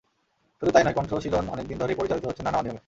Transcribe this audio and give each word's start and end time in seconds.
শুধু 0.61 0.71
তা-ই 0.71 0.83
নয়, 0.83 0.93
কণ্ঠশীলন 0.93 1.49
অনেক 1.49 1.67
দিন 1.67 1.77
ধরেই 1.77 1.95
পরিচালিত 1.95 2.25
হচ্ছে 2.25 2.43
নানা 2.43 2.57
অনিয়মে। 2.57 2.79